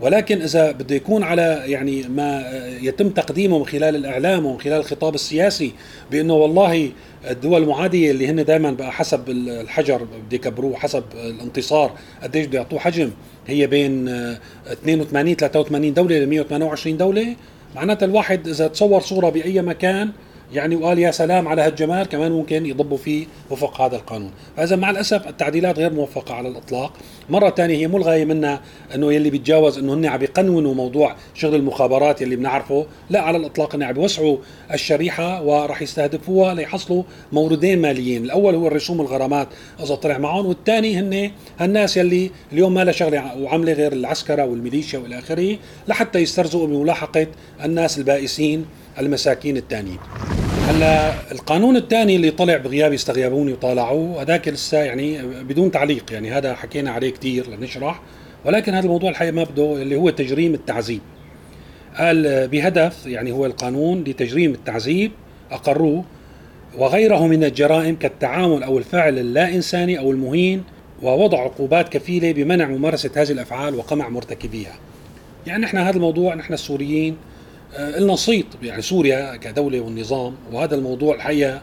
ولكن 0.00 0.42
إذا 0.42 0.72
بده 0.72 0.94
يكون 0.94 1.22
على 1.22 1.62
يعني 1.66 2.02
ما 2.02 2.44
يتم 2.82 3.08
تقديمه 3.08 3.58
من 3.58 3.66
خلال 3.66 3.96
الإعلام 3.96 4.46
ومن 4.46 4.60
خلال 4.60 4.80
الخطاب 4.80 5.14
السياسي 5.14 5.72
بأنه 6.10 6.34
والله 6.34 6.90
الدول 7.30 7.62
المعادية 7.62 8.10
اللي 8.10 8.26
هن 8.28 8.44
دائما 8.44 8.70
بقى 8.70 8.92
حسب 8.92 9.30
الحجر 9.30 9.96
بده 10.02 10.36
يكبروه 10.36 10.76
حسب 10.76 11.04
الانتصار 11.14 11.92
قديش 12.22 12.46
بده 12.46 12.58
يعطوه 12.58 12.78
حجم 12.78 13.10
هي 13.46 13.66
بين 13.66 14.08
82 14.08 15.34
83 15.34 15.94
دولة 15.94 16.18
ل 16.18 16.26
128 16.26 16.96
دولة. 16.96 17.36
معناتها 17.76 18.06
الواحد 18.06 18.48
إذا 18.48 18.66
تصور 18.66 19.00
صورة 19.00 19.28
بأي 19.30 19.62
مكان 19.62 20.10
يعني 20.52 20.76
وقال 20.76 20.98
يا 20.98 21.10
سلام 21.10 21.48
على 21.48 21.62
هالجمال 21.62 22.06
كمان 22.06 22.32
ممكن 22.32 22.66
يضبوا 22.66 22.96
فيه 22.96 23.26
وفق 23.50 23.80
هذا 23.80 23.96
القانون. 23.96 24.30
فإذا 24.56 24.76
مع 24.76 24.90
الأسف 24.90 25.28
التعديلات 25.28 25.78
غير 25.78 25.92
موفقة 25.92 26.34
على 26.34 26.48
الإطلاق. 26.48 26.92
مرة 27.30 27.50
ثانية 27.50 27.76
هي 27.76 27.88
مو 27.88 27.96
الغاية 27.96 28.24
منها 28.24 28.60
إنه 28.94 29.12
يلي 29.12 29.30
بيتجاوز 29.30 29.78
إنه 29.78 29.94
هن 29.94 30.06
عم 30.06 30.22
يقنونوا 30.22 30.74
موضوع 30.74 31.16
شغل 31.34 31.54
المخابرات 31.54 32.20
يلي 32.20 32.36
بنعرفه. 32.36 32.86
لا 33.10 33.20
على 33.20 33.38
الإطلاق 33.38 33.74
هن 33.74 33.82
عم 33.82 33.96
يوسعوا 33.96 34.36
الشريحة 34.72 35.42
وراح 35.42 35.82
يستهدفوها 35.82 36.54
ليحصلوا 36.54 37.02
موردين 37.32 37.80
ماليين. 37.80 38.24
الأول 38.24 38.54
هو 38.54 38.66
الرسوم 38.66 39.00
الغرامات 39.00 39.48
إذا 39.84 39.94
طلع 39.94 40.18
معهم 40.18 40.46
والثاني 40.46 40.98
هن 40.98 41.30
الناس 41.60 41.96
يلي 41.96 42.30
اليوم 42.52 42.74
ما 42.74 42.84
لها 42.84 42.92
شغلة 42.92 43.36
وعملة 43.36 43.72
غير 43.72 43.92
العسكرة 43.92 44.44
والميليشيا 44.44 44.98
والى 44.98 45.18
اخره 45.18 45.56
لحتى 45.88 46.18
يسترزقوا 46.18 46.66
بملاحقة 46.66 47.26
الناس 47.64 47.98
البائسين 47.98 48.66
المساكين 48.98 49.56
الثانيين 49.56 49.98
هلا 50.68 51.12
القانون 51.32 51.76
الثاني 51.76 52.16
اللي 52.16 52.30
طلع 52.30 52.56
بغياب 52.56 52.92
يستغيبوني 52.92 53.52
وطالعوه 53.52 54.22
هذاك 54.22 54.48
لسه 54.48 54.78
يعني 54.78 55.22
بدون 55.22 55.70
تعليق 55.70 56.12
يعني 56.12 56.30
هذا 56.32 56.54
حكينا 56.54 56.90
عليه 56.90 57.10
كثير 57.10 57.50
لنشرح 57.50 58.00
ولكن 58.44 58.74
هذا 58.74 58.84
الموضوع 58.84 59.10
الحقيقة 59.10 59.32
ما 59.32 59.44
بده 59.44 59.82
اللي 59.82 59.96
هو 59.96 60.10
تجريم 60.10 60.54
التعذيب 60.54 61.00
قال 61.98 62.48
بهدف 62.48 63.06
يعني 63.06 63.32
هو 63.32 63.46
القانون 63.46 64.04
لتجريم 64.04 64.52
التعذيب 64.52 65.12
أقروه 65.50 66.04
وغيره 66.78 67.26
من 67.26 67.44
الجرائم 67.44 67.96
كالتعامل 67.96 68.62
أو 68.62 68.78
الفعل 68.78 69.18
اللا 69.18 69.54
انساني 69.54 69.98
أو 69.98 70.10
المهين 70.10 70.64
ووضع 71.02 71.40
عقوبات 71.40 71.88
كفيلة 71.88 72.32
بمنع 72.32 72.68
ممارسة 72.68 73.10
هذه 73.16 73.32
الأفعال 73.32 73.74
وقمع 73.74 74.08
مرتكبيها. 74.08 74.74
يعني 75.46 75.62
نحن 75.62 75.78
هذا 75.78 75.96
الموضوع 75.96 76.34
نحن 76.34 76.54
السوريين 76.54 77.16
آه، 77.76 77.98
لنا 77.98 78.16
صيت 78.16 78.46
يعني 78.62 78.82
سوريا 78.82 79.36
كدولة 79.36 79.80
والنظام 79.80 80.34
وهذا 80.52 80.74
الموضوع 80.74 81.14
الحقيقة 81.14 81.60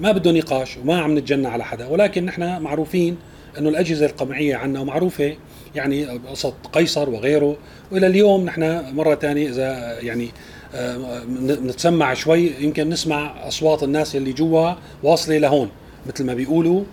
ما 0.00 0.12
بده 0.12 0.32
نقاش 0.32 0.76
وما 0.76 1.00
عم 1.00 1.18
نتجنى 1.18 1.46
على 1.48 1.64
حدا 1.64 1.86
ولكن 1.86 2.24
نحن 2.24 2.62
معروفين 2.62 3.16
إنه 3.58 3.68
الأجهزة 3.68 4.06
القمعية 4.06 4.56
عنا 4.56 4.84
معروفه 4.84 5.36
يعني 5.74 6.04
قصه 6.04 6.54
قيصر 6.72 7.10
وغيره 7.10 7.56
وإلى 7.92 8.06
اليوم 8.06 8.44
نحن 8.44 8.94
مرة 8.94 9.14
ثانية 9.14 9.48
إذا 9.48 9.98
يعني 10.00 10.30
آه، 10.74 11.24
نتسمع 11.40 12.14
شوي 12.14 12.52
يمكن 12.60 12.88
نسمع 12.88 13.48
أصوات 13.48 13.82
الناس 13.82 14.16
اللي 14.16 14.32
جوا 14.32 14.72
واصلة 15.02 15.38
لهون 15.38 15.70
مثل 16.06 16.24
ما 16.24 16.34
بيقولوا. 16.34 16.84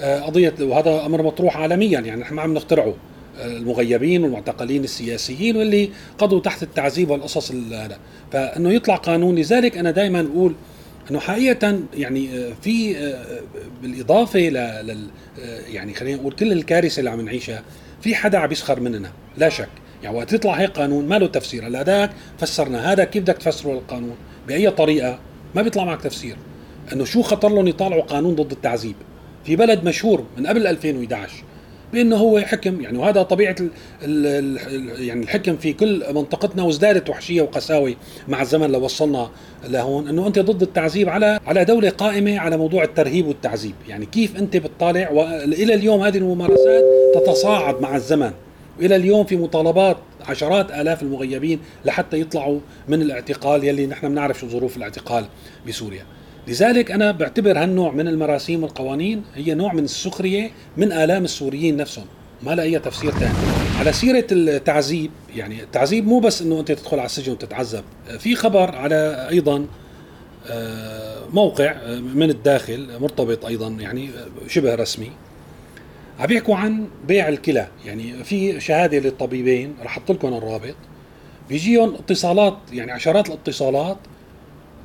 آه، 0.00 0.20
قضية 0.20 0.54
وهذا 0.60 1.06
أمر 1.06 1.22
مطروح 1.22 1.56
عالميا 1.56 2.00
يعني 2.00 2.20
نحن 2.20 2.34
ما 2.34 2.42
عم 2.42 2.54
نخترعه. 2.54 2.94
المغيبين 3.38 4.22
والمعتقلين 4.22 4.84
السياسيين 4.84 5.56
واللي 5.56 5.90
قضوا 6.18 6.40
تحت 6.40 6.62
التعذيب 6.62 7.10
والقصص 7.10 7.52
هذا. 7.52 7.98
فإنه 8.32 8.72
يطلع 8.72 8.96
قانون 8.96 9.34
لذلك 9.34 9.78
أنا 9.78 9.90
دائما 9.90 10.20
أقول 10.20 10.54
إنه 11.10 11.20
حقيقه 11.20 11.80
يعني 11.94 12.38
آه، 12.38 12.52
في 12.62 12.98
آه، 12.98 13.40
بالإضافة 13.82 14.40
لل 14.40 15.08
آه، 15.42 15.60
يعني 15.60 15.94
خلينا 15.94 16.20
نقول 16.20 16.32
كل 16.32 16.52
الكارثة 16.52 17.00
اللي 17.00 17.10
عم 17.10 17.20
نعيشها 17.20 17.62
في 18.00 18.14
حدا 18.14 18.38
عم 18.38 18.52
يسخر 18.52 18.80
مننا؟ 18.80 19.12
لا 19.36 19.48
شك. 19.48 19.68
يعني 20.02 20.16
وقت 20.16 20.32
يطلع 20.32 20.52
هيك 20.52 20.70
قانون 20.70 21.06
ما 21.08 21.18
له 21.18 21.26
تفسير. 21.26 21.66
هلا 21.66 21.80
هذاك 21.80 22.10
فسرنا. 22.38 22.92
هذا 22.92 23.04
كيف 23.04 23.22
بدك 23.22 23.36
تفسره 23.36 23.72
القانون؟ 23.72 24.16
بأي 24.48 24.70
طريقة؟ 24.70 25.18
ما 25.54 25.62
بيطلع 25.62 25.84
معك 25.84 26.02
تفسير. 26.02 26.36
إنه 26.92 27.04
شو 27.04 27.22
خطر 27.22 27.48
لهم 27.48 27.66
يطالعوا 27.66 28.02
قانون 28.02 28.34
ضد 28.34 28.50
التعذيب؟ 28.50 28.96
في 29.44 29.56
بلد 29.56 29.84
مشهور 29.84 30.24
من 30.38 30.46
قبل 30.46 30.66
2011 30.66 31.44
بأنه 31.92 32.16
هو 32.16 32.40
حكم 32.40 32.80
يعني 32.80 32.98
وهذا 32.98 33.22
طبيعة 33.22 33.56
ال 33.60 33.70
ال 34.04 35.02
يعني 35.02 35.22
الحكم 35.22 35.56
في 35.56 35.72
كل 35.72 36.04
منطقتنا 36.14 36.62
وازدادت 36.62 37.10
وحشية 37.10 37.42
وقساوه 37.42 37.94
مع 38.28 38.42
الزمن 38.42 38.70
لو 38.70 38.84
وصلنا 38.84 39.30
لهون 39.68 40.08
إنه 40.08 40.26
أنت 40.26 40.38
ضد 40.38 40.62
التعذيب 40.62 41.08
على 41.08 41.40
على 41.46 41.64
دولة 41.64 41.90
قائمة 41.90 42.38
على 42.38 42.56
موضوع 42.56 42.82
الترهيب 42.82 43.26
والتعذيب، 43.26 43.74
يعني 43.88 44.06
كيف 44.06 44.36
أنت 44.36 44.56
بتطالع؟ 44.56 45.10
والى 45.10 45.74
اليوم 45.74 46.00
هذه 46.00 46.18
الممارسات 46.18 46.84
تتصاعد 47.14 47.80
مع 47.80 47.96
الزمن. 47.96 48.32
وإلى 48.78 48.96
اليوم 48.96 49.24
في 49.24 49.36
مطالبات 49.36 49.96
عشرات 50.28 50.70
آلاف 50.70 51.02
المغيبين 51.02 51.60
لحتى 51.84 52.20
يطلعوا 52.20 52.60
من 52.88 53.02
الاعتقال 53.02 53.64
يلي 53.64 53.86
نحن 53.86 54.08
بنعرف 54.08 54.40
شو 54.40 54.48
ظروف 54.48 54.76
الاعتقال 54.76 55.24
بسوريا. 55.68 56.04
لذلك 56.48 56.90
أنا 56.90 57.10
بعتبر 57.10 57.58
هالنوع 57.62 57.92
من 57.92 58.08
المراسيم 58.08 58.62
والقوانين 58.62 59.22
هي 59.34 59.54
نوع 59.54 59.72
من 59.72 59.84
السخرية 59.84 60.50
من 60.76 60.92
آلام 60.92 61.24
السوريين 61.24 61.76
نفسهم. 61.76 62.06
ما 62.42 62.54
لها 62.54 62.64
أي 62.64 62.78
تفسير 62.78 63.10
ثاني 63.10 63.34
على 63.78 63.92
سيرة 63.92 64.26
التعذيب 64.32 65.10
يعني 65.36 65.62
التعذيب 65.62 66.06
مو 66.06 66.20
بس 66.20 66.42
إنه 66.42 66.60
أنت 66.60 66.72
تدخل 66.72 66.98
على 66.98 67.06
السجن 67.06 67.32
وتتعذب. 67.32 67.84
في 68.18 68.34
خبر 68.34 68.76
على 68.76 69.28
أيضا 69.30 69.66
آه، 70.50 71.28
موقع 71.32 71.70
آه، 71.70 71.98
من 71.98 72.30
الداخل 72.30 72.88
مرتبط 73.00 73.44
أيضا 73.46 73.68
يعني 73.68 74.08
آه، 74.08 74.48
شبه 74.48 74.74
رسمي. 74.74 75.10
عم 76.18 76.26
بيحكوا 76.26 76.56
عن 76.56 76.86
بيع 77.08 77.28
الكلى. 77.28 77.68
يعني 77.86 78.24
في 78.24 78.60
شهادة 78.60 78.98
للطبيبين 78.98 79.74
رح 79.82 79.86
أحط 79.86 80.10
لكم 80.10 80.34
الرابط. 80.34 80.74
بيجيهم 81.48 81.94
اتصالات 81.94 82.58
يعني 82.72 82.92
عشرات 82.92 83.28
الاتصالات 83.28 83.96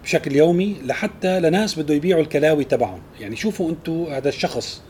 بشكل 0.05 0.35
يومي 0.35 0.75
لحتى 0.85 1.39
لناس 1.39 1.79
بده 1.79 1.93
يبيعوا 1.93 2.21
الكلاوي 2.21 2.63
تبعهم. 2.63 2.99
يعني 3.19 3.35
شوفوا 3.35 3.69
أنتم 3.69 4.03
هذا 4.03 4.29
الشخص 4.29 4.81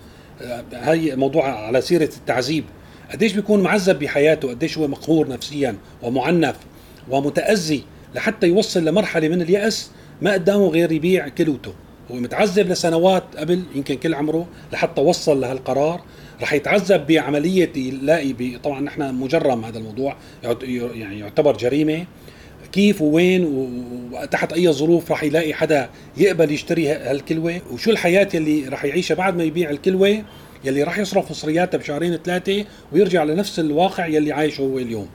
آه، 0.41 0.63
هاي 0.73 1.15
موضوع 1.15 1.65
على 1.65 1.81
سيرة 1.81 2.09
التعذيب. 2.17 2.63
قديش 3.11 3.33
بيكون 3.33 3.63
معذب 3.63 3.99
بحياته؟ 3.99 4.49
قديش 4.49 4.77
هو 4.77 4.87
مقهور 4.87 5.27
نفسيا 5.27 5.75
ومعنف 6.03 6.55
ومتأذي 7.09 7.83
لحتى 8.15 8.47
يوصل 8.47 8.85
لمرحلة 8.85 9.27
من 9.27 9.41
اليأس 9.41 9.91
ما 10.21 10.33
قدامه 10.33 10.67
غير 10.67 10.91
يبيع 10.91 11.27
كلوته. 11.27 11.73
هو 12.11 12.15
متعذب 12.15 12.69
لسنوات 12.69 13.23
قبل 13.37 13.63
يمكن 13.75 13.95
كل 13.95 14.13
عمره 14.13 14.47
لحتى 14.73 15.01
وصل 15.01 15.41
لهالقرار. 15.41 16.01
رح 16.41 16.53
يتعذب 16.53 17.07
بعملية 17.07 17.71
يلاقي 17.75 18.57
طبعا 18.63 18.81
نحن 18.81 19.13
مجرم 19.13 19.65
هذا 19.65 19.77
الموضوع 19.77 20.15
يعني 20.71 21.19
يعتبر 21.19 21.57
جريمة. 21.57 22.05
كيف 22.75 23.01
ووين 23.01 23.45
وتحت 24.11 24.53
أي 24.53 24.71
ظروف 24.71 25.11
راح 25.11 25.23
يلاقي 25.23 25.53
حدا 25.53 25.89
يقبل 26.17 26.51
يشتري 26.51 26.89
هالكلوة؟ 26.89 27.61
وشو 27.71 27.91
الحياة 27.91 28.27
يلي 28.33 28.67
راح 28.67 28.85
يعيشها 28.85 29.15
بعد 29.15 29.37
ما 29.37 29.43
يبيع 29.43 29.69
الكلوة 29.69 30.23
يلي 30.63 30.83
راح 30.83 30.99
يصرف 30.99 31.31
مصرياتها 31.31 31.77
بشهرين 31.77 32.17
ثلاثة 32.17 32.65
ويرجع 32.93 33.23
لنفس 33.23 33.59
الواقع 33.59 34.07
يلي 34.07 34.31
عايشه 34.31 34.61
هو 34.61 34.79
اليوم؟ 34.79 35.07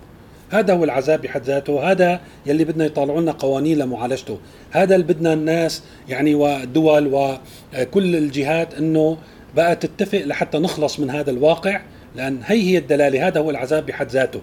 هذا 0.50 0.75
هو 0.75 0.85
العذاب 0.85 1.23
بحد 1.23 1.43
ذاته 1.43 1.90
هذا 1.90 2.21
يلي 2.47 2.64
بدنا 2.64 2.85
يطالعوا 2.85 3.21
لنا 3.21 3.33
قوانين 3.33 3.79
لمعالجته. 3.79 4.38
هذا 4.71 4.95
اللي 4.95 5.07
بدنا 5.07 5.33
الناس 5.33 5.83
يعني 6.09 6.35
والدول 6.35 7.07
وكل 7.14 8.17
الجهات 8.17 8.75
إنه 8.75 9.19
بقى 9.57 9.76
تتفق 9.76 10.19
لحتى 10.19 10.59
نخلص 10.59 11.00
من 11.00 11.11
هذا 11.11 11.31
الواقع 11.31 11.81
لأن 12.17 12.38
هي 12.45 12.62
هي 12.62 12.79
الدلالة 12.79 13.26
هذا 13.26 13.40
هو 13.40 13.50
العذاب 13.50 13.87
بحد 13.87 14.09
ذاته. 14.09 14.40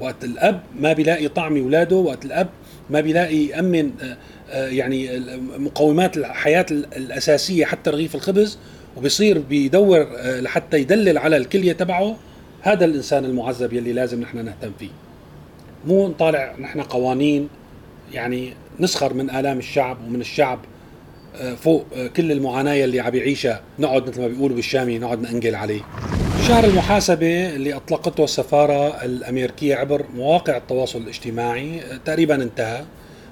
وقت 0.00 0.24
الأب 0.24 0.60
ما 0.80 0.92
بيلاقي 0.92 1.28
طعم 1.28 1.56
اولاده 1.56 1.96
وقت 1.96 2.24
الأب 2.24 2.48
ما 2.90 3.00
بيلاقي 3.00 3.46
يأمن 3.46 3.90
آه، 4.02 4.16
آه، 4.50 4.68
يعني 4.68 5.20
مقومات 5.58 6.16
الحياة 6.16 6.66
الأساسية 6.70 7.64
حتى 7.64 7.90
رغيف 7.90 8.14
الخبز 8.14 8.58
وبصير 8.96 9.38
بيدور 9.38 10.08
آه، 10.18 10.40
لحتى 10.40 10.78
يدلل 10.78 11.18
على 11.18 11.36
الكلية 11.36 11.72
تبعه. 11.72 12.16
هذا 12.62 12.84
الإنسان 12.84 13.24
المعذب 13.24 13.72
يلي 13.72 13.92
لازم 13.92 14.20
نحن 14.20 14.44
نهتم 14.44 14.72
فيه. 14.78 14.90
مو 15.86 16.08
نطالع 16.08 16.54
نحن 16.58 16.80
قوانين 16.80 17.48
يعني 18.12 18.52
نسخر 18.80 19.14
من 19.14 19.30
آلام 19.30 19.58
الشعب 19.58 19.98
ومن 20.06 20.20
الشعب 20.20 20.58
فوق 21.56 21.84
كل 22.16 22.32
المعاناة 22.32 22.84
اللي 22.84 23.00
عم 23.00 23.14
يعيشها. 23.14 23.60
نقعد 23.78 24.08
مثل 24.08 24.20
ما 24.20 24.28
بيقولوا 24.28 24.56
بالشامي 24.56 24.98
نقعد 24.98 25.20
ننقل 25.20 25.54
عليه. 25.54 25.80
شهر 26.48 26.64
المحاسبة 26.64 27.48
اللي 27.48 27.74
أطلقته 27.74 28.24
السفارة 28.24 29.04
الأمريكية 29.04 29.76
عبر 29.76 30.04
مواقع 30.14 30.56
التواصل 30.56 30.98
الاجتماعي 30.98 31.80
تقريبا 32.04 32.34
انتهى. 32.34 32.84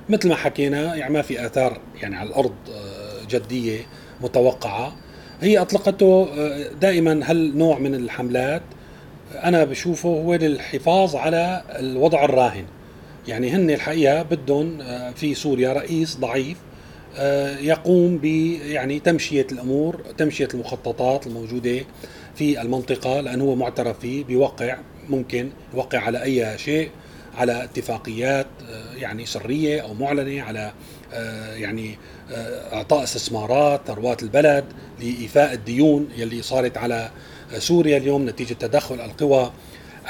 مثل 0.09 0.29
ما 0.29 0.35
حكينا 0.35 0.95
يعني 0.95 1.15
ما 1.15 1.23
في 1.23 1.47
آثار 1.47 1.81
يعني 2.03 2.17
على 2.17 2.29
الأرض 2.29 2.55
آه، 2.71 3.27
جدية 3.31 3.81
متوقعة. 4.21 4.97
هي 5.41 5.59
أطلقته 5.59 6.29
آه، 6.39 6.69
دائما 6.81 7.21
هالنوع 7.31 7.79
من 7.79 7.95
الحملات؟ 7.95 8.63
أنا 9.45 9.65
بشوفه 9.65 10.09
هو 10.09 10.35
للحفاظ 10.35 11.17
على 11.17 11.63
الوضع 11.79 12.25
الراهن. 12.25 12.65
يعني 13.29 13.51
هن 13.51 13.71
الحقيقة 13.71 14.23
بدهم 14.23 14.81
آه، 14.81 15.11
في 15.11 15.35
سوريا 15.35 15.73
رئيس 15.73 16.17
ضعيف 16.17 16.57
يقوم 17.61 18.19
ب 18.19 18.25
يعني 18.25 18.99
تمشية 18.99 19.47
الأمور 19.53 20.01
تمشية 20.19 20.49
المخططات 20.55 21.27
الموجودة 21.27 21.81
في 22.35 22.61
المنطقة 22.61 23.21
لأنه 23.21 23.45
هو 23.45 23.55
معترف 23.55 23.99
فيه 23.99 24.25
بيوقع 24.25 24.79
ممكن 25.09 25.51
يوقع 25.75 25.99
على 25.99 26.23
أي 26.23 26.59
شيء 26.59 26.91
على 27.39 27.65
اتفاقيات 27.65 28.47
آه، 28.71 28.95
يعني 28.97 29.27
سرية 29.27 29.81
أو 29.81 29.95
معلنة 29.95 30.43
على 30.43 30.73
آه، 31.13 31.55
يعني 31.55 31.99
آه، 32.33 32.75
إعطاء 32.75 33.03
استثمارات 33.03 33.81
ثروات 33.87 34.23
البلد 34.23 34.65
لإيفاء 35.01 35.53
الديون 35.53 36.09
يلي 36.17 36.43
صارت 36.43 36.79
على 36.79 37.11
سوريا 37.59 37.97
اليوم 37.97 38.29
نتيجة 38.29 38.55
تدخل 38.55 39.01
القوى 39.01 39.53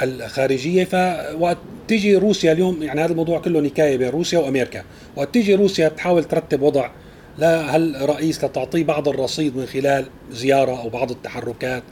الخارجية 0.02 0.84
فوقت 0.84 1.58
تيجي 1.88 2.16
روسيا 2.16 2.52
اليوم 2.52 2.82
يعني 2.82 3.00
هذا 3.04 3.12
الموضوع 3.12 3.38
كله 3.38 3.60
نكاية 3.60 3.96
بين 3.96 4.08
روسيا 4.08 4.38
وأمريكا. 4.38 4.82
وقت 5.16 5.34
تيجي 5.34 5.54
روسيا 5.54 5.88
بتحاول 5.88 6.24
ترتب 6.24 6.62
وضع 6.62 6.90
لا 7.38 7.76
هل 7.76 8.08
رئيس 8.08 8.44
لتعطيه 8.44 8.84
بعض 8.84 9.08
الرصيد 9.08 9.56
من 9.56 9.66
خلال 9.66 10.06
زيارة 10.30 10.80
أو 10.80 10.88
بعض 10.88 11.10
التحركات 11.10 11.82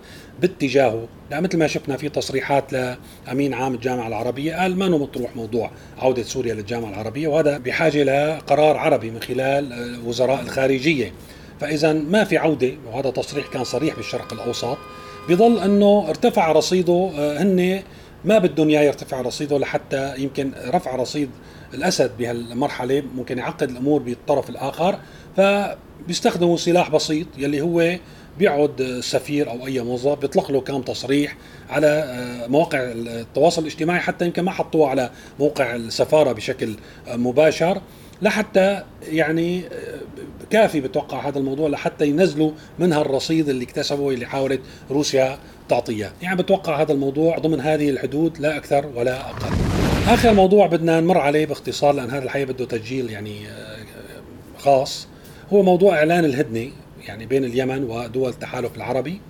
باتجاهه؟ 0.40 1.08
لا 1.30 1.40
مثل 1.40 1.58
ما 1.58 1.66
شفنا 1.66 1.96
في 1.96 2.08
تصريحات 2.08 2.72
لأمين 2.72 3.54
عام 3.54 3.74
الجامعة 3.74 4.08
العربية 4.08 4.54
قال 4.54 4.78
ما 4.78 4.88
مطروح 4.88 5.36
موضوع 5.36 5.70
عودة 5.98 6.22
سوريا 6.22 6.54
للجامعة 6.54 6.88
العربية 6.90 7.28
وهذا 7.28 7.58
بحاجة 7.58 8.02
لقرار 8.02 8.76
عربي 8.76 9.10
من 9.10 9.20
خلال 9.20 9.96
وزراء 10.06 10.40
الخارجية. 10.40 11.12
فاذا 11.60 11.92
ما 11.92 12.24
في 12.24 12.36
عودة 12.36 12.72
وهذا 12.86 13.10
تصريح 13.10 13.46
كان 13.46 13.64
صريح 13.64 13.96
بالشرق 13.96 14.32
الأوسط 14.32 14.78
بظل 15.28 15.58
أنه 15.58 16.04
ارتفع 16.08 16.52
رصيده 16.52 17.10
آه، 17.18 17.42
هن 17.42 17.82
ما 18.24 18.38
بدهم 18.38 18.68
إياه 18.68 18.82
يرتفع 18.82 19.20
رصيده 19.20 19.58
لحتى 19.58 20.14
يمكن 20.18 20.52
رفع 20.68 20.96
رصيد 20.96 21.30
الأسد 21.74 22.10
بهالمرحلة 22.18 23.02
ممكن 23.16 23.38
يعقد 23.38 23.70
الأمور 23.70 24.02
بالطرف 24.02 24.50
الآخر. 24.50 24.98
فبيستخدموا 25.36 26.56
سلاح 26.56 26.90
بسيط 26.90 27.26
يلي 27.38 27.60
هو 27.60 27.96
بيقعد 28.38 28.80
السفير 28.80 29.50
أو 29.50 29.66
أي 29.66 29.80
موظف 29.80 30.18
بيطلق 30.18 30.50
له 30.50 30.60
كم 30.60 30.82
تصريح 30.82 31.36
على 31.70 31.86
آه، 31.86 32.46
مواقع 32.46 32.78
التواصل 32.82 33.62
الاجتماعي 33.62 34.00
حتى 34.00 34.24
يمكن 34.26 34.42
ما 34.42 34.50
حطوه 34.50 34.88
على 34.88 35.10
موقع 35.40 35.74
السفارة 35.74 36.32
بشكل 36.32 36.74
مباشر. 37.08 37.80
لحتى 38.22 38.82
يعني 39.08 39.64
كافي 40.50 40.80
بتوقع 40.80 41.28
هذا 41.28 41.38
الموضوع 41.38 41.68
لحتى 41.68 42.08
ينزلوا 42.08 42.50
منها 42.78 43.00
الرصيد 43.00 43.48
اللي 43.48 43.64
اكتسبه 43.64 44.10
اللي 44.10 44.26
حاولت 44.26 44.60
روسيا 44.90 45.38
تعطيه. 45.68 46.12
يعني 46.22 46.36
بتوقع 46.36 46.82
هذا 46.82 46.92
الموضوع 46.92 47.38
ضمن 47.38 47.60
هذه 47.60 47.90
الحدود 47.90 48.38
لا 48.38 48.56
أكثر 48.56 48.86
ولا 48.94 49.30
أقل. 49.30 49.52
آخر 50.08 50.34
موضوع 50.34 50.66
بدنا 50.66 51.00
نمر 51.00 51.18
عليه 51.18 51.46
باختصار 51.46 51.94
لأن 51.94 52.10
هذا 52.10 52.24
الحقيقة 52.24 52.52
بده 52.52 52.64
تسجيل 52.64 53.10
يعني 53.10 53.48
آه، 53.48 53.76
خاص. 54.58 55.08
هو 55.52 55.62
موضوع 55.62 55.98
إعلان 55.98 56.24
الهدنة 56.24 56.70
يعني 57.06 57.26
بين 57.26 57.44
اليمن 57.44 57.84
ودول 57.84 58.30
التحالف 58.30 58.76
العربي. 58.76 59.20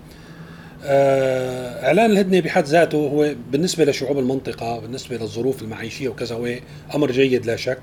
آه، 0.85 1.87
إعلان 1.87 2.11
الهدنة 2.11 2.40
بحد 2.40 2.64
ذاته 2.64 2.99
هو 2.99 3.35
بالنسبة 3.50 3.85
لشعوب 3.85 4.19
المنطقة 4.19 4.78
بالنسبة 4.78 5.16
للظروف 5.16 5.62
المعيشية 5.62 6.09
وكذا 6.09 6.37
هو 6.37 6.49
أمر 6.95 7.11
جيد 7.11 7.47
لا 7.47 7.57
شك. 7.57 7.78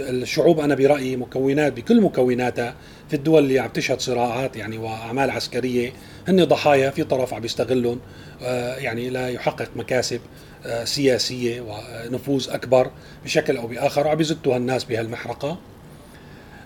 الشعوب 0.00 0.60
أنا 0.60 0.74
برأيي 0.74 1.16
مكونات 1.16 1.72
بكل 1.72 2.00
مكوناتها 2.00 2.74
في 3.08 3.16
الدول 3.16 3.42
اللي 3.42 3.58
عم 3.58 3.68
تشهد 3.68 4.00
صراعات 4.00 4.56
يعني 4.56 4.78
وأعمال 4.78 5.30
عسكرية 5.30 5.92
هن 6.28 6.44
ضحايا 6.44 6.90
في 6.90 7.04
طرف 7.04 7.34
عم 7.34 7.44
يستغلهم 7.44 8.00
آه، 8.42 8.76
يعني 8.76 9.10
لا 9.10 9.28
يحقق 9.28 9.68
مكاسب 9.76 10.20
آه، 10.66 10.84
سياسية 10.84 11.60
ونفوذ 11.60 12.50
أكبر 12.50 12.90
بشكل 13.24 13.56
أو 13.56 13.66
بآخر 13.66 14.06
وعم 14.06 14.20
يزتوا 14.20 14.56
الناس 14.56 14.84
بهالمحرقة. 14.84 15.58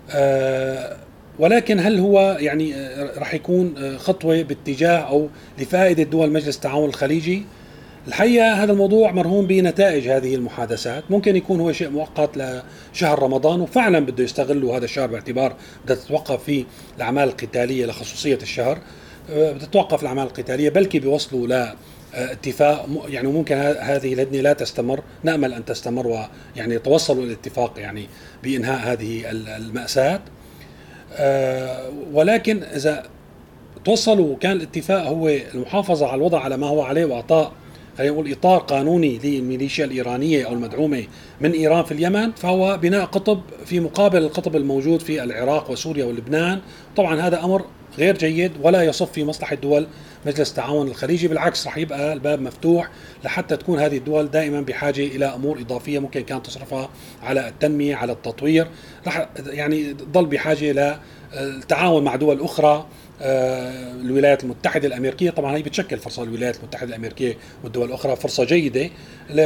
آه، 0.09 0.97
ولكن 1.39 1.79
هل 1.79 1.99
هو 1.99 2.37
يعني 2.39 2.73
رح 3.17 3.33
يكون 3.33 3.97
خطوة 3.97 4.41
باتجاه 4.41 4.97
أو 4.97 5.29
لفائدة 5.59 6.03
دول 6.03 6.31
مجلس 6.31 6.55
التعاون 6.55 6.89
الخليجي؟ 6.89 7.45
الحقيقة 8.07 8.63
هذا 8.63 8.71
الموضوع 8.71 9.11
مرهون 9.11 9.47
بنتائج 9.47 10.07
هذه 10.07 10.35
المحادثات. 10.35 11.03
ممكن 11.09 11.35
يكون 11.35 11.59
هو 11.59 11.71
شيء 11.71 11.89
مؤقت 11.89 12.29
لشهر 12.93 13.23
رمضان 13.23 13.61
وفعلا 13.61 13.99
بده 13.99 14.23
يستغلوا 14.23 14.77
هذا 14.77 14.85
الشهر 14.85 15.07
باعتبار 15.07 15.55
بدها 15.85 15.95
تتوقف 15.95 16.43
فيه 16.43 16.65
الأعمال 16.97 17.23
القتالية 17.23 17.85
لخصوصية 17.85 18.39
الشهر. 18.41 18.77
آه، 19.29 19.51
بتتوقف 19.51 20.01
الأعمال 20.01 20.23
القتالية 20.23 20.69
بلكي 20.69 20.99
بيوصلوا 20.99 21.47
ل 21.47 21.73
اتفاق. 22.13 22.89
يعني 23.07 23.27
ممكن 23.27 23.55
هذه 23.79 24.13
الهدنة 24.13 24.41
لا 24.41 24.53
تستمر. 24.53 25.03
نأمل 25.23 25.53
أن 25.53 25.65
تستمر 25.65 26.07
ويعني 26.07 26.75
يتوصلوا 26.75 27.23
إلى 27.23 27.33
اتفاق 27.33 27.73
يعني 27.77 28.07
بإنهاء 28.43 28.93
هذه 28.93 29.31
المأساة. 29.31 30.19
آه، 31.13 31.89
ولكن 32.13 32.63
إذا 32.63 33.03
توصلوا 33.85 34.33
وكان 34.33 34.51
الاتفاق 34.51 35.07
هو 35.07 35.29
المحافظة 35.29 36.07
على 36.07 36.15
الوضع 36.15 36.39
على 36.39 36.57
ما 36.57 36.67
هو 36.67 36.81
عليه 36.81 37.05
واعطاء 37.05 37.51
خلينا 37.97 38.13
نقول 38.13 38.31
إطار 38.31 38.59
قانوني 38.59 39.19
للميليشيا 39.23 39.85
الإيرانية 39.85 40.45
أو 40.45 40.53
المدعومة 40.53 41.03
من 41.41 41.51
إيران 41.51 41.83
في 41.83 41.91
اليمن 41.91 42.31
فهو 42.31 42.77
بناء 42.77 43.05
قطب 43.05 43.41
في 43.65 43.79
مقابل 43.79 44.17
القطب 44.17 44.55
الموجود 44.55 45.01
في 45.01 45.23
العراق 45.23 45.71
وسوريا 45.71 46.05
ولبنان. 46.05 46.61
طبعا 46.95 47.21
هذا 47.21 47.43
أمر 47.43 47.65
غير 47.97 48.17
جيد 48.17 48.51
ولا 48.61 48.83
يصف 48.83 49.11
في 49.11 49.23
مصلحة 49.23 49.55
دول 49.55 49.87
مجلس 50.25 50.49
التعاون 50.49 50.87
الخليجي 50.87 51.27
بالعكس 51.27 51.67
رح 51.67 51.77
يبقى 51.77 52.13
الباب 52.13 52.41
مفتوح 52.41 52.89
لحتى 53.23 53.57
تكون 53.57 53.79
هذه 53.79 53.97
الدول 53.97 54.31
دائما 54.31 54.61
بحاجة 54.61 55.01
إلى 55.03 55.25
أمور 55.25 55.59
إضافية 55.59 55.99
ممكن 55.99 56.21
كانت 56.21 56.45
تصرفها 56.45 56.89
على 57.23 57.47
التنمية 57.47 57.95
على 57.95 58.11
التطوير. 58.11 58.67
رح 59.07 59.29
يعني 59.47 59.93
تضل 59.93 60.25
بحاجة 60.25 60.97
للتعاون 61.33 62.03
مع 62.03 62.15
دول 62.15 62.41
أخرى. 62.41 62.85
الولايات 63.21 64.43
المتحدة 64.43 64.87
الأمريكية. 64.87 65.29
طبعا 65.29 65.57
هي 65.57 65.61
بتشكل 65.61 65.97
فرصة 65.97 66.23
الولايات 66.23 66.57
المتحدة 66.57 66.89
الأمريكية 66.89 67.37
والدول 67.63 67.87
الأخرى 67.87 68.15
فرصة 68.15 68.43
جيدة 68.43 68.89
ل 69.29 69.39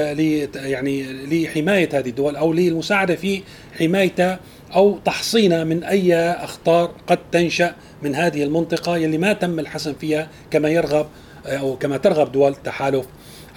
يعني 0.55 1.03
لحماية 1.03 1.89
هذه 1.93 2.09
الدول 2.09 2.35
أو 2.35 2.53
للمساعدة 2.53 3.15
في 3.15 3.41
حمايتها 3.79 4.39
أو 4.75 4.99
تحصينها 5.05 5.63
من 5.63 5.83
أي 5.83 6.15
أخطار 6.15 6.91
قد 7.07 7.19
تنشأ 7.31 7.75
من 8.01 8.15
هذه 8.15 8.43
المنطقة 8.43 8.97
يلي 8.97 9.17
ما 9.17 9.33
تم 9.33 9.59
الحسم 9.59 9.93
فيها 9.93 10.29
كما 10.51 10.69
يرغب 10.69 11.07
أو 11.45 11.75
كما 11.77 11.97
ترغب 11.97 12.31
دول 12.31 12.51
التحالف 12.51 13.05